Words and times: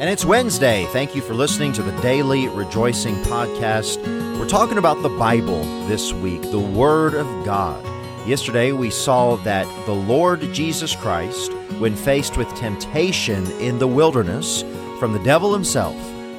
And 0.00 0.08
it's 0.08 0.24
Wednesday. 0.24 0.84
Thank 0.92 1.16
you 1.16 1.22
for 1.22 1.34
listening 1.34 1.72
to 1.72 1.82
the 1.82 2.00
Daily 2.00 2.46
Rejoicing 2.46 3.16
Podcast. 3.24 4.00
We're 4.38 4.48
talking 4.48 4.78
about 4.78 5.02
the 5.02 5.08
Bible 5.08 5.64
this 5.88 6.12
week, 6.12 6.40
the 6.40 6.60
Word 6.60 7.14
of 7.14 7.26
God. 7.44 7.84
Yesterday, 8.24 8.70
we 8.70 8.90
saw 8.90 9.34
that 9.38 9.66
the 9.86 9.92
Lord 9.92 10.40
Jesus 10.54 10.94
Christ, 10.94 11.52
when 11.80 11.96
faced 11.96 12.36
with 12.36 12.48
temptation 12.54 13.44
in 13.60 13.80
the 13.80 13.88
wilderness 13.88 14.62
from 15.00 15.14
the 15.14 15.24
devil 15.24 15.52
himself, 15.52 15.96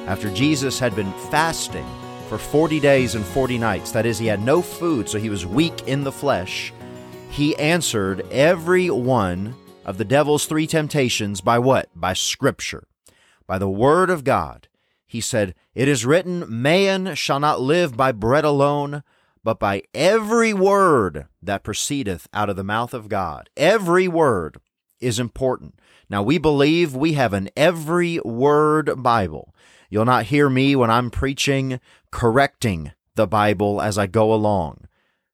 after 0.08 0.32
Jesus 0.32 0.78
had 0.78 0.96
been 0.96 1.12
fasting 1.30 1.86
for 2.30 2.38
40 2.38 2.80
days 2.80 3.14
and 3.14 3.26
40 3.26 3.58
nights, 3.58 3.92
that 3.92 4.06
is, 4.06 4.18
he 4.18 4.26
had 4.26 4.40
no 4.40 4.62
food, 4.62 5.06
so 5.06 5.18
he 5.18 5.28
was 5.28 5.44
weak 5.44 5.86
in 5.86 6.02
the 6.02 6.12
flesh, 6.12 6.72
he 7.28 7.54
answered 7.58 8.26
every 8.30 8.88
one 8.88 9.54
of 9.84 9.98
the 9.98 10.04
devil's 10.06 10.46
three 10.46 10.66
temptations 10.66 11.42
by 11.42 11.58
what? 11.58 11.90
By 11.94 12.14
Scripture 12.14 12.84
by 13.50 13.58
the 13.58 13.68
word 13.68 14.10
of 14.10 14.22
God. 14.22 14.68
He 15.08 15.20
said, 15.20 15.56
It 15.74 15.88
is 15.88 16.06
written, 16.06 16.44
Man 16.48 17.16
shall 17.16 17.40
not 17.40 17.60
live 17.60 17.96
by 17.96 18.12
bread 18.12 18.44
alone, 18.44 19.02
but 19.42 19.58
by 19.58 19.82
every 19.92 20.54
word 20.54 21.26
that 21.42 21.64
proceedeth 21.64 22.28
out 22.32 22.48
of 22.48 22.54
the 22.54 22.62
mouth 22.62 22.94
of 22.94 23.08
God. 23.08 23.50
Every 23.56 24.06
word 24.06 24.60
is 25.00 25.18
important. 25.18 25.80
Now, 26.08 26.22
we 26.22 26.38
believe 26.38 26.94
we 26.94 27.14
have 27.14 27.32
an 27.32 27.48
every 27.56 28.20
word 28.20 29.02
Bible. 29.02 29.52
You'll 29.88 30.04
not 30.04 30.26
hear 30.26 30.48
me 30.48 30.76
when 30.76 30.88
I'm 30.92 31.10
preaching 31.10 31.80
correcting 32.12 32.92
the 33.16 33.26
Bible 33.26 33.82
as 33.82 33.98
I 33.98 34.06
go 34.06 34.32
along. 34.32 34.86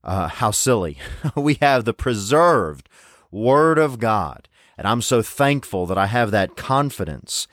Uh, 0.02 0.28
how 0.28 0.52
silly. 0.52 0.96
we 1.36 1.58
have 1.60 1.84
the 1.84 1.92
preserved 1.92 2.88
Word 3.30 3.76
of 3.76 3.98
God. 3.98 4.48
And 4.78 4.86
I'm 4.86 5.02
so 5.02 5.20
thankful 5.20 5.84
that 5.84 5.98
I 5.98 6.06
have 6.06 6.30
that 6.30 6.56
confidence 6.56 7.46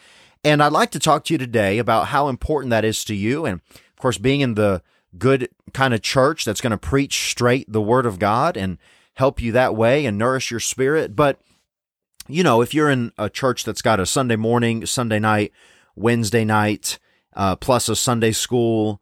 and 0.43 0.61
I'd 0.61 0.71
like 0.71 0.91
to 0.91 0.99
talk 0.99 1.23
to 1.25 1.33
you 1.33 1.37
today 1.37 1.77
about 1.77 2.07
how 2.07 2.27
important 2.27 2.71
that 2.71 2.85
is 2.85 3.03
to 3.05 3.15
you. 3.15 3.45
And 3.45 3.61
of 3.73 3.95
course, 3.97 4.17
being 4.17 4.41
in 4.41 4.55
the 4.55 4.81
good 5.17 5.49
kind 5.73 5.93
of 5.93 6.01
church 6.01 6.45
that's 6.45 6.61
going 6.61 6.71
to 6.71 6.77
preach 6.77 7.29
straight 7.29 7.71
the 7.71 7.81
word 7.81 8.05
of 8.05 8.19
God 8.19 8.57
and 8.57 8.77
help 9.15 9.41
you 9.41 9.51
that 9.51 9.75
way 9.75 10.05
and 10.05 10.17
nourish 10.17 10.51
your 10.51 10.59
spirit. 10.59 11.15
But, 11.15 11.39
you 12.27 12.43
know, 12.43 12.61
if 12.61 12.73
you're 12.73 12.89
in 12.89 13.11
a 13.17 13.29
church 13.29 13.63
that's 13.63 13.81
got 13.81 13.99
a 13.99 14.05
Sunday 14.05 14.35
morning, 14.35 14.85
Sunday 14.85 15.19
night, 15.19 15.51
Wednesday 15.95 16.43
night, 16.43 16.99
uh, 17.35 17.55
plus 17.55 17.89
a 17.89 17.95
Sunday 17.95 18.31
school 18.31 19.01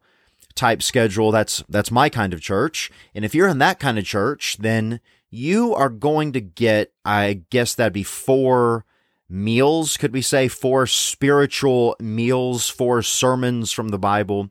type 0.54 0.82
schedule, 0.82 1.30
that's, 1.30 1.64
that's 1.68 1.90
my 1.90 2.08
kind 2.08 2.34
of 2.34 2.40
church. 2.40 2.90
And 3.14 3.24
if 3.24 3.34
you're 3.34 3.48
in 3.48 3.58
that 3.58 3.80
kind 3.80 3.98
of 3.98 4.04
church, 4.04 4.58
then 4.58 5.00
you 5.30 5.74
are 5.74 5.88
going 5.88 6.32
to 6.32 6.40
get, 6.40 6.92
I 7.04 7.40
guess 7.48 7.74
that'd 7.74 7.94
be 7.94 8.02
four 8.02 8.84
meals, 9.32 9.96
could 9.96 10.12
we 10.12 10.20
say, 10.20 10.46
four 10.46 10.86
spiritual 10.86 11.96
meals, 11.98 12.68
four 12.68 13.02
sermons 13.02 13.72
from 13.72 13.88
the 13.88 13.98
Bible. 13.98 14.50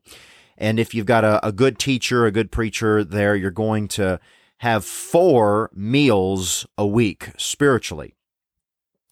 And 0.58 0.80
if 0.80 0.94
you've 0.96 1.06
got 1.06 1.24
a, 1.24 1.46
a 1.46 1.52
good 1.52 1.78
teacher, 1.78 2.26
a 2.26 2.32
good 2.32 2.52
preacher 2.52 3.04
there, 3.04 3.36
you're 3.36 3.52
going 3.52 3.88
to 3.90 4.20
have 4.58 4.84
four 4.84 5.70
meals 5.74 6.66
a 6.78 6.86
week 6.86 7.30
spiritually. 7.38 8.16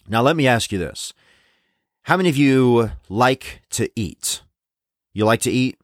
Now, 0.07 0.21
let 0.21 0.35
me 0.35 0.47
ask 0.47 0.71
you 0.71 0.79
this 0.79 1.13
How 2.03 2.17
many 2.17 2.29
of 2.29 2.37
you 2.37 2.91
like 3.07 3.61
to 3.71 3.89
eat? 3.95 4.41
You 5.13 5.25
like 5.25 5.41
to 5.41 5.51
eat? 5.51 5.77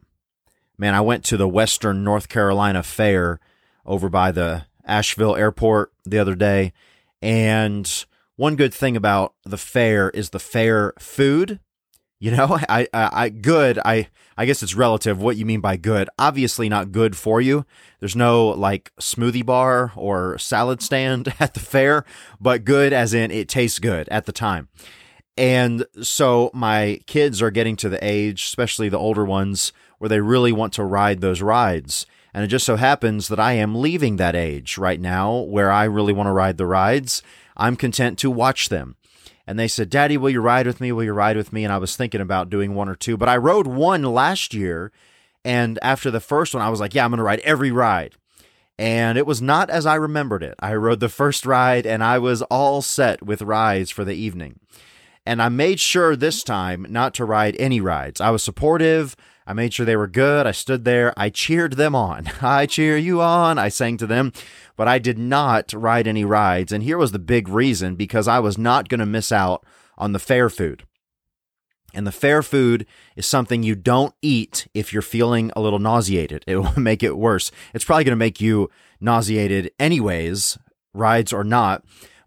Man, 0.78 0.96
I 0.96 1.02
went 1.02 1.24
to 1.26 1.38
the 1.38 1.48
Western 1.48 2.04
North 2.04 2.28
Carolina 2.28 2.84
Fair 2.84 3.40
over 3.86 4.10
by 4.10 4.32
the 4.32 4.66
Asheville 4.84 5.36
airport 5.36 5.94
the 6.06 6.18
other 6.20 6.36
day, 6.36 6.74
and 7.22 8.06
one 8.36 8.56
good 8.56 8.74
thing 8.74 8.96
about 8.96 9.34
the 9.46 9.58
fair 9.58 10.10
is 10.10 10.30
the 10.30 10.40
fair 10.40 10.94
food. 11.00 11.60
You 12.20 12.32
know, 12.32 12.60
I, 12.70 12.88
I, 12.94 13.10
I, 13.12 13.30
good. 13.30 13.80
I, 13.84 14.08
I 14.38 14.46
guess 14.46 14.64
it's 14.64 14.76
relative. 14.76 15.22
What 15.22 15.38
you 15.38 15.46
mean 15.46 15.62
by 15.62 15.78
good? 15.78 16.10
Obviously, 16.18 16.70
not 16.70 16.92
good 16.92 17.16
for 17.16 17.42
you. 17.42 17.66
There's 18.00 18.16
no 18.16 18.48
like 18.48 18.92
smoothie 19.00 19.46
bar 19.46 19.92
or 19.96 20.38
salad 20.38 20.82
stand 20.82 21.34
at 21.40 21.54
the 21.54 21.60
fair, 21.60 22.06
but 22.40 22.66
good 22.66 22.94
as 22.94 23.14
in 23.14 23.32
it 23.32 23.50
tastes 23.50 23.80
good 23.80 24.08
at 24.10 24.26
the 24.26 24.32
time. 24.32 24.70
And 25.38 25.86
so 26.02 26.50
my 26.54 27.02
kids 27.08 27.42
are 27.42 27.52
getting 27.52 27.76
to 27.78 27.90
the 27.90 28.04
age, 28.04 28.44
especially 28.44 28.88
the 28.88 29.00
older 29.00 29.26
ones, 29.26 29.74
where 29.98 30.08
they 30.08 30.22
really 30.22 30.54
want 30.54 30.74
to 30.74 30.84
ride 30.84 31.20
those 31.20 31.42
rides. 31.42 32.06
And 32.34 32.44
it 32.44 32.48
just 32.48 32.66
so 32.66 32.76
happens 32.76 33.28
that 33.30 33.40
I 33.40 33.54
am 33.54 33.76
leaving 33.76 34.18
that 34.18 34.36
age 34.36 34.78
right 34.78 35.00
now 35.00 35.40
where 35.40 35.72
I 35.72 35.86
really 35.86 36.14
want 36.14 36.28
to 36.28 36.34
ride 36.34 36.58
the 36.58 36.66
rides. 36.66 37.22
I'm 37.56 37.76
content 37.76 38.18
to 38.20 38.32
watch 38.32 38.70
them. 38.70 38.96
And 39.48 39.60
they 39.60 39.68
said, 39.68 39.90
Daddy, 39.90 40.18
will 40.18 40.30
you 40.30 40.42
ride 40.42 40.66
with 40.66 40.82
me? 40.82 40.92
Will 40.92 41.04
you 41.04 41.14
ride 41.14 41.38
with 41.38 41.54
me? 41.54 41.64
And 41.64 41.72
I 41.72 41.78
was 41.78 41.96
thinking 41.96 42.22
about 42.22 42.50
doing 42.50 42.74
one 42.74 42.90
or 42.90 42.96
two, 42.96 43.16
but 43.18 43.30
I 43.30 43.38
rode 43.38 43.68
one 43.68 44.02
last 44.02 44.54
year. 44.54 44.92
And 45.44 45.78
after 45.84 46.10
the 46.10 46.20
first 46.20 46.54
one, 46.56 46.64
I 46.64 46.70
was 46.70 46.80
like, 46.80 46.96
yeah, 46.96 47.06
I'm 47.06 47.12
going 47.12 47.20
to 47.20 47.24
ride 47.24 47.42
every 47.42 47.72
ride. 47.72 48.16
And 48.78 49.18
it 49.18 49.26
was 49.26 49.42
not 49.42 49.70
as 49.70 49.86
I 49.86 49.96
remembered 49.96 50.44
it. 50.44 50.56
I 50.60 50.74
rode 50.74 51.00
the 51.00 51.10
first 51.10 51.46
ride 51.46 51.86
and 51.86 52.04
I 52.04 52.18
was 52.18 52.42
all 52.44 52.82
set 52.82 53.24
with 53.24 53.42
rides 53.42 53.92
for 53.92 54.04
the 54.04 54.16
evening. 54.16 54.60
And 55.26 55.42
I 55.42 55.50
made 55.50 55.80
sure 55.80 56.16
this 56.16 56.44
time 56.44 56.86
not 56.90 57.14
to 57.16 57.26
ride 57.26 57.56
any 57.58 57.80
rides. 57.80 58.20
I 58.20 58.32
was 58.32 58.44
supportive. 58.44 59.16
I 59.48 59.54
made 59.54 59.74
sure 59.74 59.86
they 59.86 59.96
were 59.96 60.08
good. 60.08 60.48
I 60.48 60.52
stood 60.52 60.86
there. 60.86 61.14
I 61.18 61.30
cheered 61.30 61.74
them 61.74 61.96
on. 61.96 62.32
I 62.42 62.66
cheer 62.66 62.98
you 62.98 63.22
on. 63.22 63.60
I 63.60 63.70
sang 63.70 63.98
to 63.98 64.08
them 64.08 64.32
but 64.76 64.88
I 64.88 65.00
did 65.00 65.18
not 65.18 65.74
ride 65.74 66.08
any 66.08 66.26
rides. 66.26 66.72
And 66.72 66.84
here 66.84 66.98
was 66.98 67.12
the 67.12 67.20
big 67.20 67.48
reason 67.48 67.96
because 67.96 68.28
I 68.28 68.40
was 68.40 68.58
not 68.58 68.90
going 68.90 69.00
to 69.00 69.06
miss 69.06 69.32
out 69.32 69.66
on 69.98 70.12
the 70.12 70.20
fair 70.20 70.50
food. 70.50 70.84
And 71.94 72.06
the 72.06 72.12
fair 72.12 72.44
food 72.44 72.86
is 73.16 73.26
something 73.26 73.64
you 73.64 73.76
don't 73.76 74.14
eat 74.22 74.68
if 74.74 74.92
you're 74.92 75.02
feeling 75.02 75.52
a 75.56 75.62
little 75.62 75.80
nauseated. 75.80 76.44
It 76.48 76.58
will 76.58 76.80
make 76.80 77.04
it 77.04 77.18
worse. 77.18 77.52
It's 77.74 77.86
probably 77.86 78.04
going 78.04 78.12
to 78.12 78.18
make 78.18 78.42
you 78.42 78.70
nauseated 79.00 79.72
anyways, 79.80 80.58
rides 80.94 81.32
or 81.32 81.44
not. 81.44 81.86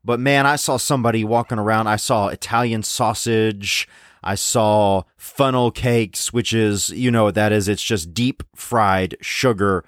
But 0.09 0.21
man, 0.21 0.47
I 0.47 0.57
saw 0.57 0.79
somebody 0.79 1.23
walking 1.23 1.59
around. 1.59 1.87
I 1.87 1.97
saw 1.97 2.29
Italian 2.29 2.83
sausage. 2.83 3.87
I 4.25 4.37
saw 4.37 5.03
funnel 5.19 5.71
cakes, 5.71 6.33
which 6.33 6.55
is, 6.55 6.89
you 6.89 7.11
know 7.11 7.25
what 7.25 7.35
that 7.35 7.53
is. 7.53 7.69
It's 7.69 7.83
just 7.83 8.15
deep 8.15 8.43
fried 8.57 9.17
sugar 9.21 9.85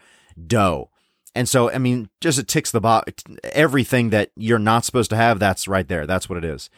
dough. 0.46 0.90
And 1.34 1.48
so, 1.48 1.70
I 1.70 1.78
mean, 1.78 2.10
just 2.20 2.38
it 2.38 2.48
ticks 2.48 2.70
the 2.70 2.82
box. 2.82 3.24
Everything 3.44 4.10
that 4.10 4.30
you're 4.36 4.58
not 4.58 4.84
supposed 4.84 5.08
to 5.08 5.16
have, 5.16 5.38
that's 5.38 5.66
right 5.66 5.88
there. 5.88 6.06
That's 6.06 6.28
what 6.28 6.36
it 6.36 6.44
is. 6.44 6.68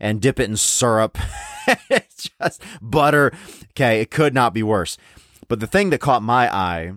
And 0.00 0.22
dip 0.22 0.40
it 0.40 0.48
in 0.48 0.56
syrup. 0.56 1.18
just 2.40 2.62
butter. 2.80 3.34
Okay, 3.72 4.00
it 4.00 4.10
could 4.10 4.32
not 4.32 4.54
be 4.54 4.62
worse. 4.62 4.96
But 5.46 5.60
the 5.60 5.66
thing 5.66 5.90
that 5.90 6.00
caught 6.00 6.22
my 6.22 6.50
eye 6.50 6.92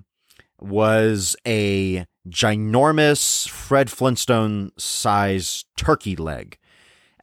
was 0.58 1.36
a 1.46 2.06
ginormous 2.30 3.48
Fred 3.48 3.90
Flintstone 3.90 4.72
size 4.78 5.66
turkey 5.76 6.16
leg. 6.16 6.58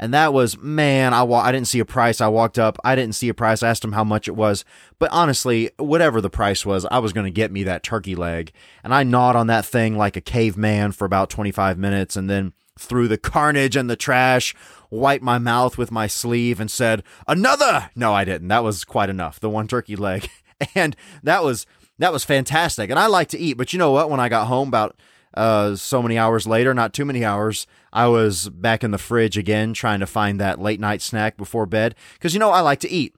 And 0.00 0.14
that 0.14 0.32
was, 0.32 0.56
man, 0.59 1.12
I, 1.12 1.25
wa- 1.25 1.41
I 1.41 1.50
didn't 1.50 1.66
see 1.66 1.81
a 1.81 1.84
price. 1.84 2.20
I 2.20 2.28
walked 2.28 2.59
up. 2.59 2.78
I 2.84 2.94
didn't 2.94 3.16
see 3.16 3.28
a 3.28 3.34
price. 3.34 3.62
I 3.62 3.69
asked 3.69 3.84
him 3.84 3.92
how 3.92 4.04
much 4.04 4.28
it 4.28 4.36
was. 4.36 4.64
But 5.00 5.10
honestly, 5.10 5.70
whatever 5.76 6.20
the 6.20 6.31
price 6.31 6.64
was, 6.64 6.84
I 6.86 7.00
was 7.00 7.12
going 7.12 7.25
to 7.25 7.32
get 7.32 7.50
me 7.50 7.64
that 7.64 7.82
turkey 7.82 8.14
leg. 8.14 8.53
And 8.84 8.94
I 8.94 9.03
gnawed 9.03 9.34
on 9.34 9.48
that 9.48 9.66
thing 9.66 9.97
like 9.98 10.16
a 10.16 10.20
caveman 10.20 10.92
for 10.92 11.04
about 11.04 11.30
25 11.30 11.78
minutes 11.78 12.15
and 12.15 12.30
then 12.30 12.53
threw 12.78 13.09
the 13.09 13.19
carnage 13.19 13.75
and 13.75 13.91
the 13.91 13.97
trash, 13.97 14.54
wiped 14.88 15.25
my 15.25 15.38
mouth 15.38 15.76
with 15.76 15.91
my 15.91 16.06
sleeve 16.06 16.60
and 16.60 16.70
said, 16.70 17.03
another. 17.26 17.91
No, 17.97 18.15
I 18.15 18.25
didn't. 18.25 18.48
That 18.48 18.62
was 18.62 18.84
quite 18.84 19.10
enough. 19.10 19.41
The 19.41 19.50
one 19.50 19.66
turkey 19.66 19.97
leg. 19.97 20.28
And 20.75 20.97
that 21.22 21.44
was, 21.44 21.66
that 21.98 22.12
was 22.12 22.25
fantastic. 22.25 22.91
And 22.91 22.98
I 22.98 23.06
like 23.06 23.28
to 23.28 23.38
eat, 23.38 23.54
but 23.54 23.72
you 23.72 23.78
know 23.78 23.91
what? 23.91 24.10
When 24.10 24.20
I 24.20 24.28
got 24.28 24.47
home 24.47 24.69
about 24.69 24.97
uh, 25.34 25.76
so 25.76 26.03
many 26.03 26.16
hours 26.19 26.47
later, 26.47 26.72
not 26.75 26.94
too 26.94 27.04
many 27.04 27.25
hours, 27.25 27.66
I 27.92 28.09
was 28.09 28.48
back 28.48 28.84
in 28.84 28.91
the 28.91 28.98
fridge 28.98 29.36
again 29.36 29.72
trying 29.75 30.00
to 30.00 30.06
find 30.06 30.41
that 30.41 30.60
late 30.60 30.81
night 30.81 31.03
snack 31.03 31.36
before 31.36 31.66
bed. 31.66 31.94
Because, 32.14 32.34
you 32.34 32.41
know, 32.41 32.50
I 32.50 32.60
like 32.60 32.81
to 32.81 32.91
eat. 32.91 33.14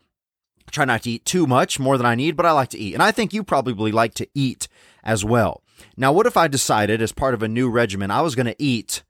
I 0.67 0.71
try 0.71 0.85
not 0.85 1.03
to 1.03 1.11
eat 1.11 1.25
too 1.25 1.47
much, 1.47 1.79
more 1.79 1.97
than 1.97 2.07
I 2.07 2.15
need, 2.15 2.37
but 2.37 2.47
I 2.47 2.53
like 2.53 2.71
to 2.71 2.79
eat. 2.79 2.95
And 2.95 3.03
I 3.03 3.13
think 3.13 3.33
you 3.33 3.43
probably 3.43 3.93
like 3.93 4.15
to 4.15 4.29
eat 4.35 4.69
as 5.03 5.25
well. 5.25 5.63
Now, 5.97 6.13
what 6.13 6.27
if 6.27 6.37
I 6.37 6.49
decided 6.49 7.01
as 7.01 7.13
part 7.13 7.35
of 7.35 7.43
a 7.43 7.49
new 7.49 7.69
regimen, 7.69 8.11
I 8.11 8.21
was 8.21 8.35
going 8.35 8.47
to 8.47 8.63
eat, 8.63 9.03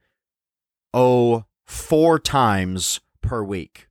oh, 0.94 1.44
four 1.64 2.18
times 2.18 3.00
per 3.20 3.42
week? 3.42 3.88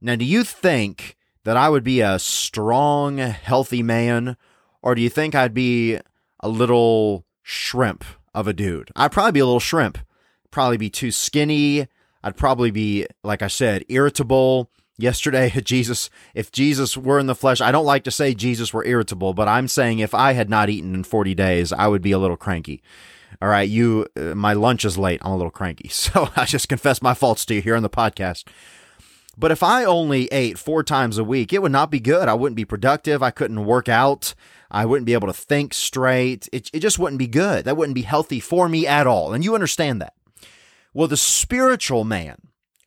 Now, 0.00 0.16
do 0.16 0.24
you 0.24 0.44
think 0.44 1.16
that 1.44 1.56
I 1.56 1.68
would 1.68 1.84
be 1.84 2.00
a 2.00 2.18
strong, 2.18 3.18
healthy 3.18 3.82
man? 3.82 4.36
Or 4.84 4.94
do 4.94 5.02
you 5.02 5.10
think 5.10 5.34
I'd 5.34 5.54
be 5.54 5.98
a 6.38 6.48
little 6.48 7.24
shrimp 7.42 8.04
of 8.34 8.46
a 8.46 8.52
dude. 8.52 8.90
I'd 8.94 9.12
probably 9.12 9.32
be 9.32 9.40
a 9.40 9.46
little 9.46 9.60
shrimp. 9.60 9.98
Probably 10.50 10.76
be 10.76 10.90
too 10.90 11.10
skinny. 11.10 11.88
I'd 12.22 12.36
probably 12.36 12.70
be, 12.70 13.06
like 13.22 13.42
I 13.42 13.48
said, 13.48 13.84
irritable. 13.88 14.70
Yesterday, 14.96 15.50
Jesus, 15.64 16.10
if 16.34 16.52
Jesus 16.52 16.96
were 16.96 17.18
in 17.18 17.26
the 17.26 17.34
flesh, 17.34 17.60
I 17.60 17.72
don't 17.72 17.86
like 17.86 18.04
to 18.04 18.10
say 18.10 18.34
Jesus 18.34 18.72
were 18.72 18.84
irritable, 18.84 19.34
but 19.34 19.48
I'm 19.48 19.68
saying 19.68 19.98
if 19.98 20.14
I 20.14 20.32
had 20.32 20.50
not 20.50 20.68
eaten 20.68 20.94
in 20.94 21.04
40 21.04 21.34
days, 21.34 21.72
I 21.72 21.86
would 21.86 22.02
be 22.02 22.12
a 22.12 22.18
little 22.18 22.36
cranky. 22.36 22.82
All 23.42 23.48
right, 23.48 23.68
you, 23.68 24.06
uh, 24.16 24.34
my 24.34 24.52
lunch 24.52 24.84
is 24.84 24.96
late. 24.96 25.20
I'm 25.22 25.32
a 25.32 25.36
little 25.36 25.50
cranky. 25.50 25.88
So 25.92 26.28
I 26.36 26.44
just 26.44 26.68
confess 26.68 27.02
my 27.02 27.14
faults 27.14 27.44
to 27.46 27.54
you 27.54 27.62
here 27.62 27.76
on 27.76 27.82
the 27.82 27.90
podcast. 27.90 28.44
But 29.36 29.50
if 29.50 29.62
I 29.62 29.84
only 29.84 30.26
ate 30.26 30.58
four 30.58 30.82
times 30.82 31.18
a 31.18 31.24
week, 31.24 31.52
it 31.52 31.62
would 31.62 31.72
not 31.72 31.90
be 31.90 32.00
good. 32.00 32.28
I 32.28 32.34
wouldn't 32.34 32.56
be 32.56 32.64
productive. 32.64 33.22
I 33.22 33.30
couldn't 33.30 33.64
work 33.64 33.88
out. 33.88 34.34
I 34.70 34.86
wouldn't 34.86 35.06
be 35.06 35.12
able 35.12 35.28
to 35.28 35.32
think 35.32 35.74
straight. 35.74 36.48
It, 36.52 36.70
it 36.72 36.80
just 36.80 36.98
wouldn't 36.98 37.18
be 37.18 37.26
good. 37.26 37.64
That 37.64 37.76
wouldn't 37.76 37.94
be 37.94 38.02
healthy 38.02 38.40
for 38.40 38.68
me 38.68 38.86
at 38.86 39.06
all. 39.06 39.32
And 39.32 39.44
you 39.44 39.54
understand 39.54 40.00
that. 40.00 40.14
Well, 40.92 41.08
the 41.08 41.16
spiritual 41.16 42.04
man, 42.04 42.38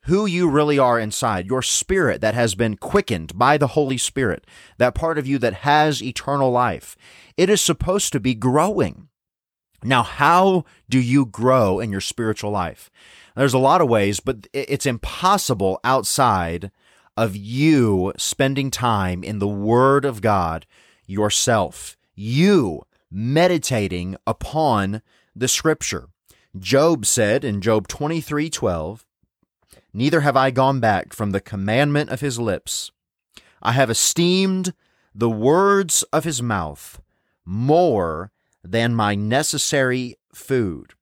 who 0.04 0.24
you 0.24 0.48
really 0.48 0.78
are 0.78 0.98
inside, 0.98 1.46
your 1.46 1.60
spirit 1.60 2.22
that 2.22 2.34
has 2.34 2.54
been 2.54 2.76
quickened 2.76 3.38
by 3.38 3.58
the 3.58 3.68
Holy 3.68 3.98
Spirit, 3.98 4.46
that 4.78 4.94
part 4.94 5.18
of 5.18 5.26
you 5.26 5.38
that 5.38 5.54
has 5.54 6.02
eternal 6.02 6.50
life, 6.50 6.96
it 7.36 7.50
is 7.50 7.60
supposed 7.60 8.12
to 8.12 8.20
be 8.20 8.34
growing. 8.34 9.07
Now, 9.82 10.02
how 10.02 10.64
do 10.88 11.00
you 11.00 11.26
grow 11.26 11.78
in 11.78 11.92
your 11.92 12.00
spiritual 12.00 12.50
life? 12.50 12.90
There's 13.36 13.54
a 13.54 13.58
lot 13.58 13.80
of 13.80 13.88
ways, 13.88 14.18
but 14.18 14.48
it's 14.52 14.86
impossible 14.86 15.78
outside 15.84 16.72
of 17.16 17.36
you 17.36 18.12
spending 18.16 18.70
time 18.70 19.22
in 19.22 19.38
the 19.38 19.48
Word 19.48 20.04
of 20.04 20.20
God 20.20 20.66
yourself. 21.06 21.96
You 22.14 22.82
meditating 23.10 24.16
upon 24.26 25.02
the 25.34 25.48
Scripture. 25.48 26.08
Job 26.58 27.06
said 27.06 27.44
in 27.44 27.60
Job 27.60 27.86
23 27.86 28.50
12, 28.50 29.06
Neither 29.92 30.20
have 30.20 30.36
I 30.36 30.50
gone 30.50 30.80
back 30.80 31.12
from 31.12 31.30
the 31.30 31.40
commandment 31.40 32.10
of 32.10 32.20
his 32.20 32.38
lips. 32.38 32.90
I 33.62 33.72
have 33.72 33.90
esteemed 33.90 34.74
the 35.14 35.30
words 35.30 36.02
of 36.12 36.24
his 36.24 36.42
mouth 36.42 37.00
more 37.44 38.30
than 38.70 38.94
my 38.94 39.14
necessary 39.14 40.16
food. 40.32 40.94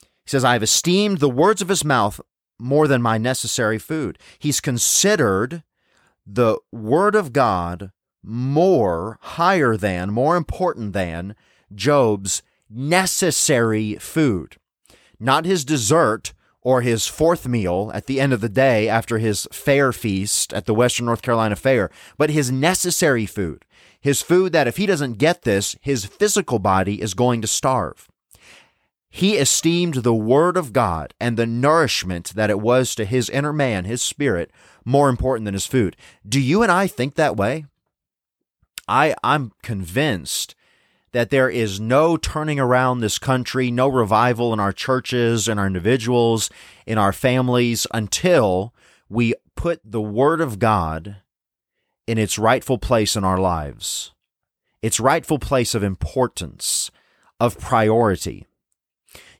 He 0.00 0.30
says, 0.30 0.44
I 0.44 0.54
have 0.54 0.62
esteemed 0.62 1.18
the 1.18 1.28
words 1.28 1.62
of 1.62 1.68
his 1.68 1.84
mouth 1.84 2.20
more 2.58 2.86
than 2.88 3.02
my 3.02 3.18
necessary 3.18 3.78
food. 3.78 4.18
He's 4.38 4.60
considered 4.60 5.62
the 6.26 6.58
word 6.72 7.14
of 7.14 7.32
God 7.32 7.90
more, 8.22 9.18
higher 9.20 9.76
than, 9.76 10.10
more 10.10 10.36
important 10.36 10.92
than 10.92 11.34
Job's 11.74 12.42
necessary 12.70 13.96
food. 13.96 14.56
Not 15.20 15.44
his 15.44 15.64
dessert 15.64 16.32
or 16.62 16.80
his 16.80 17.06
fourth 17.06 17.46
meal 17.46 17.90
at 17.94 18.06
the 18.06 18.20
end 18.20 18.32
of 18.32 18.40
the 18.40 18.48
day 18.48 18.88
after 18.88 19.18
his 19.18 19.46
fair 19.52 19.92
feast 19.92 20.54
at 20.54 20.64
the 20.64 20.74
Western 20.74 21.06
North 21.06 21.20
Carolina 21.20 21.56
Fair, 21.56 21.90
but 22.16 22.30
his 22.30 22.50
necessary 22.50 23.26
food. 23.26 23.64
His 24.04 24.20
food 24.20 24.52
that 24.52 24.66
if 24.66 24.76
he 24.76 24.84
doesn't 24.84 25.16
get 25.16 25.44
this, 25.44 25.76
his 25.80 26.04
physical 26.04 26.58
body 26.58 27.00
is 27.00 27.14
going 27.14 27.40
to 27.40 27.48
starve. 27.48 28.06
He 29.08 29.38
esteemed 29.38 29.94
the 29.94 30.12
Word 30.12 30.58
of 30.58 30.74
God 30.74 31.14
and 31.18 31.38
the 31.38 31.46
nourishment 31.46 32.34
that 32.34 32.50
it 32.50 32.60
was 32.60 32.94
to 32.96 33.06
his 33.06 33.30
inner 33.30 33.50
man, 33.54 33.86
his 33.86 34.02
spirit, 34.02 34.50
more 34.84 35.08
important 35.08 35.46
than 35.46 35.54
his 35.54 35.64
food. 35.64 35.96
Do 36.28 36.38
you 36.38 36.62
and 36.62 36.70
I 36.70 36.86
think 36.86 37.14
that 37.14 37.34
way? 37.34 37.64
I, 38.86 39.14
I'm 39.24 39.52
convinced 39.62 40.54
that 41.12 41.30
there 41.30 41.48
is 41.48 41.80
no 41.80 42.18
turning 42.18 42.60
around 42.60 43.00
this 43.00 43.18
country, 43.18 43.70
no 43.70 43.88
revival 43.88 44.52
in 44.52 44.60
our 44.60 44.74
churches, 44.74 45.48
in 45.48 45.58
our 45.58 45.66
individuals, 45.66 46.50
in 46.84 46.98
our 46.98 47.14
families 47.14 47.86
until 47.94 48.74
we 49.08 49.32
put 49.56 49.80
the 49.82 50.02
Word 50.02 50.42
of 50.42 50.58
God 50.58 51.22
in 52.06 52.18
its 52.18 52.38
rightful 52.38 52.78
place 52.78 53.16
in 53.16 53.24
our 53.24 53.38
lives, 53.38 54.12
its 54.82 55.00
rightful 55.00 55.38
place 55.38 55.74
of 55.74 55.82
importance, 55.82 56.90
of 57.40 57.58
priority. 57.58 58.46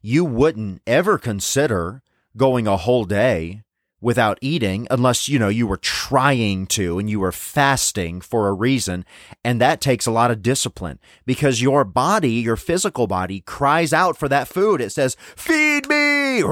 You 0.01 0.25
wouldn't 0.25 0.81
ever 0.87 1.19
consider 1.19 2.03
going 2.37 2.67
a 2.67 2.77
whole 2.77 3.05
day 3.05 3.64
without 4.05 4.39
eating 4.43 4.87
unless 4.91 5.31
you 5.31 5.39
know 5.39 5.49
you 5.49 5.67
were 5.67 5.79
trying 5.79 6.67
to 6.67 6.99
and 6.99 7.09
you 7.09 7.19
were 7.19 7.33
fasting 7.33 8.21
for 8.21 8.47
a 8.47 8.53
reason. 8.53 9.05
And 9.43 9.61
that 9.63 9.81
takes 9.81 10.05
a 10.05 10.11
lot 10.11 10.31
of 10.31 10.43
discipline 10.43 11.01
because 11.25 11.63
your 11.63 11.85
body 11.85 12.33
your 12.33 12.57
physical 12.57 13.07
body 13.07 13.41
cries 13.41 13.95
out 13.95 14.19
for 14.19 14.29
that 14.29 14.47
food. 14.47 14.83
It 14.83 14.91
says 14.91 15.17
feed 15.35 15.89
me 15.89 16.43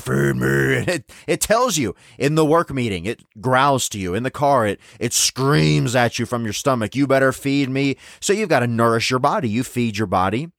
feed 0.00 0.36
me. 0.36 0.56
It, 0.96 1.12
it 1.26 1.40
tells 1.40 1.76
you 1.76 1.94
in 2.16 2.36
the 2.36 2.44
work 2.44 2.72
meeting 2.72 3.04
it 3.04 3.22
growls 3.40 3.88
to 3.90 3.98
you. 3.98 4.14
In 4.14 4.22
the 4.22 4.30
car 4.30 4.66
it 4.66 4.80
it 4.98 5.12
screams 5.12 5.94
at 5.94 6.18
you 6.18 6.24
from 6.24 6.44
your 6.44 6.54
stomach 6.54 6.96
you 6.96 7.06
better 7.06 7.32
feed 7.32 7.68
me. 7.68 7.96
So 8.20 8.32
you've 8.32 8.48
got 8.48 8.60
to 8.60 8.66
nourish 8.66 9.10
your 9.10 9.18
body. 9.18 9.50
You 9.50 9.64
feed 9.64 9.98
your 9.98 10.06
body. 10.06 10.50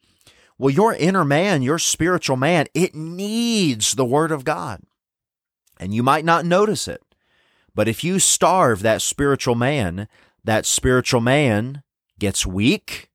Well, 0.59 0.71
your 0.71 0.93
inner 0.93 1.23
man, 1.23 1.61
your 1.61 1.77
spiritual 1.77 2.37
man, 2.37 2.65
it 2.73 2.95
needs 2.95 3.93
the 3.93 4.05
Word 4.05 4.31
of 4.31 4.43
God. 4.43 4.81
And 5.79 5.93
you 5.93 6.03
might 6.03 6.25
not 6.25 6.45
notice 6.45 6.87
it. 6.87 7.01
But 7.75 7.87
if 7.87 8.03
you 8.03 8.19
starve 8.19 8.81
that 8.81 9.01
spiritual 9.01 9.55
man, 9.55 10.07
that 10.43 10.65
spiritual 10.65 11.21
man 11.21 11.83
gets 12.19 12.45
weak. 12.45 13.09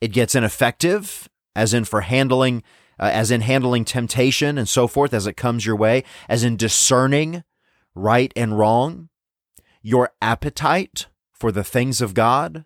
It 0.00 0.08
gets 0.08 0.34
ineffective, 0.34 1.28
as 1.54 1.72
in 1.72 1.84
for 1.84 2.00
handling, 2.00 2.62
uh, 2.98 3.10
as 3.12 3.30
in 3.30 3.42
handling 3.42 3.84
temptation 3.84 4.58
and 4.58 4.68
so 4.68 4.86
forth 4.86 5.14
as 5.14 5.26
it 5.26 5.36
comes 5.36 5.64
your 5.64 5.76
way, 5.76 6.04
as 6.28 6.44
in 6.44 6.56
discerning 6.56 7.44
right 7.94 8.32
and 8.34 8.58
wrong. 8.58 9.08
Your 9.82 10.10
appetite 10.20 11.06
for 11.32 11.52
the 11.52 11.64
things 11.64 12.00
of 12.00 12.14
God, 12.14 12.64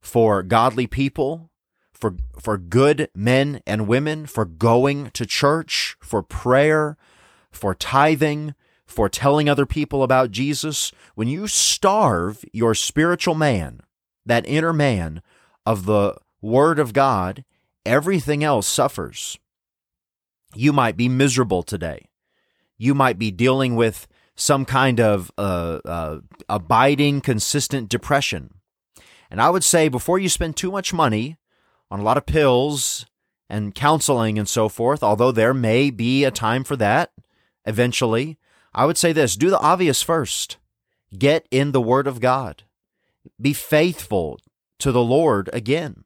for 0.00 0.42
godly 0.42 0.86
people, 0.86 1.50
for, 1.92 2.16
for 2.38 2.56
good 2.56 3.08
men 3.14 3.60
and 3.66 3.88
women, 3.88 4.26
for 4.26 4.44
going 4.44 5.10
to 5.10 5.26
church, 5.26 5.96
for 6.00 6.22
prayer, 6.22 6.96
for 7.56 7.74
tithing, 7.74 8.54
for 8.86 9.08
telling 9.08 9.48
other 9.48 9.66
people 9.66 10.02
about 10.02 10.30
Jesus, 10.30 10.92
when 11.14 11.28
you 11.28 11.46
starve 11.48 12.44
your 12.52 12.74
spiritual 12.74 13.34
man, 13.34 13.80
that 14.24 14.46
inner 14.46 14.72
man 14.72 15.22
of 15.64 15.86
the 15.86 16.16
Word 16.40 16.78
of 16.78 16.92
God, 16.92 17.44
everything 17.84 18.44
else 18.44 18.66
suffers. 18.66 19.38
You 20.54 20.72
might 20.72 20.96
be 20.96 21.08
miserable 21.08 21.62
today. 21.62 22.08
You 22.78 22.94
might 22.94 23.18
be 23.18 23.30
dealing 23.30 23.74
with 23.74 24.06
some 24.36 24.64
kind 24.64 25.00
of 25.00 25.32
uh, 25.38 25.80
uh, 25.84 26.20
abiding, 26.48 27.22
consistent 27.22 27.88
depression. 27.88 28.54
And 29.30 29.40
I 29.40 29.50
would 29.50 29.64
say 29.64 29.88
before 29.88 30.18
you 30.18 30.28
spend 30.28 30.56
too 30.56 30.70
much 30.70 30.92
money 30.92 31.36
on 31.90 32.00
a 32.00 32.02
lot 32.02 32.16
of 32.16 32.26
pills 32.26 33.06
and 33.48 33.74
counseling 33.74 34.38
and 34.38 34.48
so 34.48 34.68
forth, 34.68 35.02
although 35.02 35.32
there 35.32 35.54
may 35.54 35.90
be 35.90 36.24
a 36.24 36.30
time 36.30 36.64
for 36.64 36.76
that 36.76 37.10
eventually, 37.66 38.38
I 38.74 38.86
would 38.86 38.98
say 38.98 39.12
this 39.12 39.36
do 39.36 39.50
the 39.50 39.60
obvious 39.60 40.02
first. 40.02 40.58
Get 41.16 41.46
in 41.50 41.72
the 41.72 41.80
Word 41.80 42.06
of 42.06 42.20
God. 42.20 42.64
Be 43.40 43.52
faithful 43.52 44.40
to 44.78 44.92
the 44.92 45.02
Lord 45.02 45.48
again. 45.52 46.04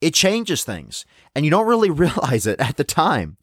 It 0.00 0.14
changes 0.14 0.64
things, 0.64 1.04
and 1.34 1.44
you 1.44 1.50
don't 1.50 1.66
really 1.66 1.90
realize 2.04 2.46
it 2.46 2.60
at 2.60 2.76
the 2.76 2.84
time. 2.84 3.36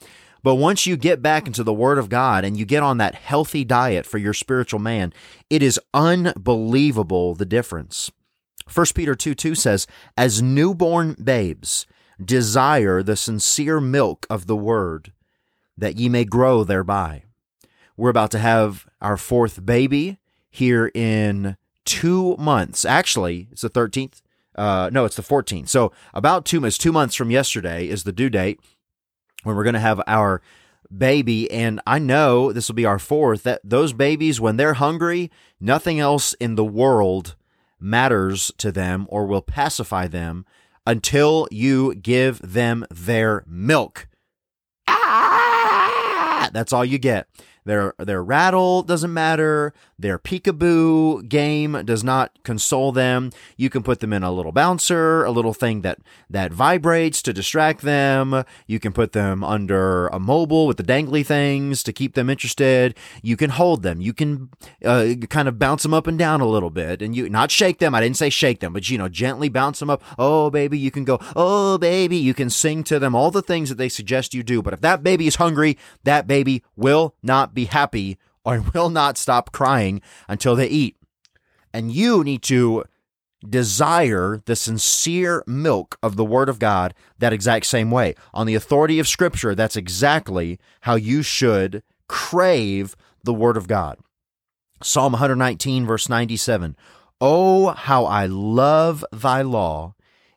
But 0.43 0.55
once 0.55 0.86
you 0.86 0.98
get 0.98 1.22
back 1.22 1.48
into 1.48 1.63
the 1.63 1.74
Word 1.74 1.98
of 1.98 2.10
God 2.10 2.46
and 2.46 2.58
you 2.58 2.65
get 2.65 2.84
on 2.84 2.98
that 2.98 3.15
healthy 3.15 3.63
diet 3.63 4.05
for 4.05 4.17
your 4.17 4.34
spiritual 4.34 4.79
man, 4.79 5.13
it 5.50 5.62
is 5.62 5.79
unbelievable 5.93 7.36
the 7.36 7.46
difference. 7.46 8.12
1 8.74 8.86
Peter 8.96 9.15
2 9.15 9.34
2 9.34 9.55
says, 9.55 9.88
As 10.15 10.41
newborn 10.41 11.15
babes, 11.22 11.86
desire 12.24 13.03
the 13.03 13.15
sincere 13.15 13.79
milk 13.79 14.25
of 14.29 14.48
the 14.48 14.55
word, 14.55 15.13
that 15.77 15.98
ye 15.98 16.10
may 16.10 16.25
grow 16.25 16.63
thereby. 16.63 17.24
We're 17.98 18.12
about 18.12 18.32
to 18.32 18.39
have 18.39 18.88
our 19.01 19.18
fourth 19.18 19.66
baby 19.66 20.20
here 20.50 20.92
in 20.94 21.58
two 21.84 22.36
months. 22.38 22.86
Actually, 22.86 23.48
it's 23.51 23.62
the 23.62 23.70
13th. 23.70 24.22
Uh, 24.56 24.89
no, 24.94 25.06
it's 25.06 25.16
the 25.16 25.24
14th. 25.24 25.68
So 25.68 25.92
about 26.13 26.46
two 26.46 26.60
months, 26.60 26.77
two 26.77 26.92
months 26.92 27.16
from 27.16 27.32
yesterday 27.32 27.88
is 27.88 28.04
the 28.04 28.12
due 28.12 28.30
date 28.30 28.60
when 29.44 29.56
we're 29.56 29.63
going 29.63 29.74
to 29.74 29.80
have 29.80 30.01
our 30.06 30.42
baby. 30.96 31.50
And 31.51 31.82
I 31.88 32.00
know 32.00 32.51
this 32.51 32.68
will 32.68 32.75
be 32.75 32.86
our 32.86 33.00
fourth, 33.00 33.44
that 33.44 33.62
those 33.63 33.94
babies, 33.94 34.39
when 34.39 34.58
they're 34.58 34.75
hungry, 34.75 35.32
nothing 35.60 36.00
else 36.00 36.34
in 36.36 36.56
the 36.56 36.66
world 36.66 37.36
matters 37.80 38.51
to 38.58 38.72
them 38.72 39.06
or 39.10 39.25
will 39.25 39.42
pacify 39.42 40.08
them 40.08 40.46
until 40.86 41.48
you 41.51 41.96
give 41.96 42.39
them 42.42 42.86
their 42.89 43.44
milk. 43.48 44.08
Ah! 44.88 46.50
That's 46.54 46.72
all 46.74 46.86
you 46.86 46.98
get. 46.98 47.27
Their 47.67 47.93
their 47.97 48.24
rattle 48.24 48.81
doesn't 48.81 49.13
matter. 49.13 49.74
Their 50.00 50.17
peekaboo 50.17 51.27
game 51.27 51.74
does 51.83 52.01
not 52.01 52.41
console 52.43 52.93
them. 52.93 53.31
You 53.57 53.69
can 53.69 53.83
put 53.83 54.00
them 54.00 54.13
in 54.13 54.24
a 54.24 54.31
little 54.31 54.53
bouncer, 54.53 55.25
a 55.25 55.31
little 55.31 55.53
thing 55.53 55.81
that 55.81 56.00
that 56.29 56.53
vibrates 56.53 57.21
to 57.24 57.33
distract 57.33 57.81
them. 57.81 58.45
You 58.67 58.79
can 58.79 58.93
put 58.93 59.12
them 59.12 59.43
under 59.43 60.07
a 60.07 60.17
mobile 60.17 60.65
with 60.65 60.77
the 60.77 60.83
dangly 60.83 61.25
things 61.25 61.83
to 61.83 61.91
keep 61.91 62.13
them 62.13 62.29
interested. 62.29 62.95
You 63.21 63.36
can 63.36 63.50
hold 63.50 63.83
them. 63.83 64.00
You 64.00 64.13
can 64.13 64.50
uh, 64.86 65.15
kind 65.29 65.50
of 65.50 65.59
bounce 65.59 65.83
them 65.83 65.93
up 65.93 66.07
and 66.07 66.17
down 66.17 66.39
a 66.39 66.47
little 66.47 66.69
bit, 66.69 67.01
and 67.01 67.13
you 67.13 67.27
not 67.29 67.51
shake 67.51 67.79
them. 67.79 67.93
I 67.93 68.00
didn't 68.00 68.15
say 68.15 68.29
shake 68.29 68.62
them, 68.62 68.71
but 68.71 68.89
you 68.89 68.97
know 68.97 69.09
gently 69.09 69.50
bounce 69.50 69.79
them 69.79 69.89
up. 69.89 70.01
Oh 70.17 70.50
baby, 70.50 70.79
you 70.79 70.89
can 70.89 71.03
go. 71.03 71.19
Oh 71.36 71.77
baby, 71.77 72.15
you 72.15 72.33
can 72.33 72.50
sing 72.50 72.86
to 72.86 72.97
them 72.97 73.13
all 73.13 73.29
the 73.29 73.41
things 73.41 73.67
that 73.67 73.77
they 73.77 73.89
suggest 73.89 74.33
you 74.33 74.41
do. 74.41 74.62
But 74.62 74.74
if 74.74 74.79
that 74.79 75.03
baby 75.03 75.27
is 75.27 75.36
hungry, 75.36 75.77
that 76.05 76.27
baby 76.27 76.63
will 76.77 77.13
not 77.21 77.57
be 77.58 77.66
happy 77.66 78.18
or 78.46 78.64
will 78.74 78.90
not 78.90 79.18
stop 79.18 79.52
crying 79.52 80.02
until 80.30 80.56
they 80.56 80.68
eat. 80.68 80.96
And 81.74 81.92
you 81.92 82.24
need 82.24 82.42
to 82.44 82.86
desire 83.48 84.42
the 84.46 84.56
sincere 84.56 85.44
milk 85.46 85.98
of 86.02 86.16
the 86.16 86.26
Word 86.26 86.50
of 86.50 86.60
God 86.60 86.94
that 87.20 87.34
exact 87.34 87.66
same 87.66 87.92
way. 87.92 88.16
On 88.34 88.48
the 88.48 88.56
authority 88.56 89.00
of 89.00 89.08
Scripture, 89.08 89.54
that's 89.54 89.76
exactly 89.76 90.60
how 90.82 90.96
you 90.96 91.22
should 91.22 91.84
crave 92.08 92.96
the 93.24 93.34
Word 93.34 93.58
of 93.58 93.68
God. 93.68 94.00
Psalm 94.82 95.14
119, 95.14 95.86
verse 95.86 96.08
97 96.10 96.76
Oh, 97.20 97.70
how 97.70 98.06
I 98.06 98.28
love 98.28 99.04
thy 99.12 99.42
law! 99.42 99.96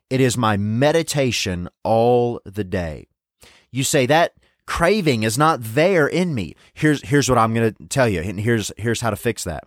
It 0.09 0.19
is 0.19 0.35
my 0.35 0.57
meditation 0.57 1.69
all 1.83 2.41
the 2.43 2.63
day. 2.63 3.07
You 3.71 3.83
say 3.83 4.05
that 4.07 4.33
craving 4.71 5.23
is 5.23 5.37
not 5.37 5.59
there 5.61 6.07
in 6.07 6.33
me. 6.33 6.55
Here's 6.73 7.01
here's 7.01 7.27
what 7.27 7.37
I'm 7.37 7.53
going 7.53 7.73
to 7.73 7.87
tell 7.87 8.07
you 8.07 8.21
and 8.21 8.39
here's 8.39 8.71
here's 8.77 9.01
how 9.01 9.09
to 9.09 9.17
fix 9.17 9.43
that. 9.43 9.65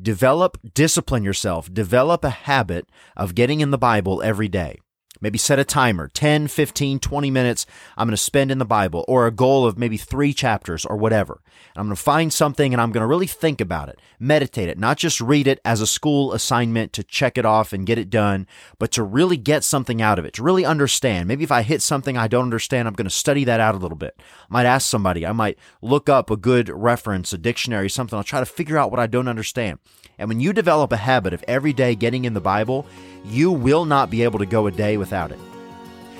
Develop 0.00 0.58
discipline 0.74 1.24
yourself. 1.24 1.72
Develop 1.72 2.22
a 2.22 2.28
habit 2.28 2.86
of 3.16 3.34
getting 3.34 3.60
in 3.60 3.70
the 3.70 3.78
Bible 3.78 4.22
every 4.22 4.48
day. 4.48 4.78
Maybe 5.20 5.38
set 5.38 5.58
a 5.58 5.64
timer 5.64 6.08
10, 6.08 6.48
15, 6.48 6.98
20 6.98 7.30
minutes 7.30 7.66
I'm 7.96 8.06
going 8.06 8.12
to 8.12 8.16
spend 8.16 8.50
in 8.50 8.58
the 8.58 8.64
Bible, 8.64 9.04
or 9.08 9.26
a 9.26 9.30
goal 9.30 9.66
of 9.66 9.78
maybe 9.78 9.96
three 9.96 10.32
chapters 10.32 10.84
or 10.84 10.96
whatever. 10.96 11.40
And 11.74 11.80
I'm 11.80 11.86
going 11.86 11.96
to 11.96 12.02
find 12.02 12.32
something 12.32 12.72
and 12.72 12.80
I'm 12.80 12.92
going 12.92 13.02
to 13.02 13.06
really 13.06 13.26
think 13.26 13.60
about 13.60 13.88
it, 13.88 13.98
meditate 14.18 14.68
it, 14.68 14.78
not 14.78 14.96
just 14.98 15.20
read 15.20 15.46
it 15.46 15.60
as 15.64 15.80
a 15.80 15.86
school 15.86 16.32
assignment 16.32 16.92
to 16.94 17.02
check 17.02 17.38
it 17.38 17.44
off 17.44 17.72
and 17.72 17.86
get 17.86 17.98
it 17.98 18.10
done, 18.10 18.46
but 18.78 18.90
to 18.92 19.02
really 19.02 19.36
get 19.36 19.64
something 19.64 20.00
out 20.00 20.18
of 20.18 20.24
it, 20.24 20.34
to 20.34 20.42
really 20.42 20.64
understand. 20.64 21.28
Maybe 21.28 21.44
if 21.44 21.52
I 21.52 21.62
hit 21.62 21.82
something 21.82 22.16
I 22.16 22.28
don't 22.28 22.44
understand, 22.44 22.88
I'm 22.88 22.94
going 22.94 23.04
to 23.04 23.10
study 23.10 23.44
that 23.44 23.60
out 23.60 23.74
a 23.74 23.78
little 23.78 23.96
bit. 23.96 24.14
I 24.18 24.22
might 24.48 24.66
ask 24.66 24.86
somebody, 24.86 25.26
I 25.26 25.32
might 25.32 25.58
look 25.82 26.08
up 26.08 26.30
a 26.30 26.36
good 26.36 26.68
reference, 26.68 27.32
a 27.32 27.38
dictionary, 27.38 27.90
something. 27.90 28.16
I'll 28.16 28.24
try 28.24 28.40
to 28.40 28.46
figure 28.46 28.78
out 28.78 28.90
what 28.90 29.00
I 29.00 29.06
don't 29.06 29.28
understand. 29.28 29.78
And 30.18 30.28
when 30.28 30.40
you 30.40 30.52
develop 30.52 30.92
a 30.92 30.96
habit 30.96 31.34
of 31.34 31.44
every 31.46 31.72
day 31.72 31.94
getting 31.94 32.24
in 32.24 32.34
the 32.34 32.40
Bible, 32.40 32.86
you 33.24 33.50
will 33.50 33.84
not 33.84 34.10
be 34.10 34.22
able 34.22 34.38
to 34.38 34.46
go 34.46 34.66
a 34.66 34.70
day 34.70 34.96
without 35.06 35.30
it. 35.30 35.38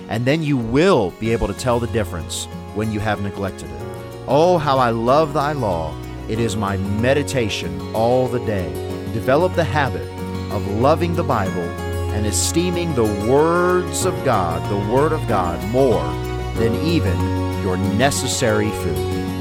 And 0.09 0.25
then 0.25 0.45
you 0.45 0.57
will 0.57 1.11
be 1.19 1.33
able 1.33 1.49
to 1.49 1.55
tell 1.55 1.81
the 1.81 1.89
difference 1.89 2.45
when 2.77 2.93
you 2.93 3.01
have 3.01 3.21
neglected 3.21 3.69
it. 3.69 3.83
Oh, 4.29 4.59
how 4.59 4.79
I 4.79 4.91
love 4.91 5.33
thy 5.33 5.53
law! 5.53 5.93
It 6.29 6.39
is 6.39 6.57
my 6.57 6.77
meditation 6.77 7.81
all 7.95 8.29
the 8.29 8.45
day. 8.47 8.69
Develop 9.13 9.55
the 9.55 9.65
habit 9.65 10.07
of 10.53 10.67
loving 10.81 11.17
the 11.17 11.25
Bible 11.25 11.69
and 12.15 12.27
esteeming 12.27 12.95
the 12.95 13.11
words 13.29 14.05
of 14.05 14.15
God, 14.25 14.63
the 14.71 14.95
Word 14.95 15.13
of 15.13 15.27
God, 15.27 15.59
more 15.71 16.05
than 16.55 16.75
even 16.77 17.19
your 17.63 17.77
necessary 17.77 18.71
food. 18.71 19.36